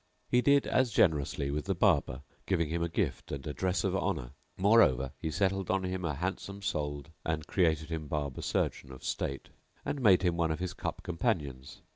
[0.27, 3.95] He did as generously with the Barber, giving him a gift and a dress of
[3.95, 9.03] honour; moreover he settled on him a handsome solde and created him Barber surgeon[FN#699] of
[9.03, 9.49] state
[9.85, 11.81] and made him one of his cup companions.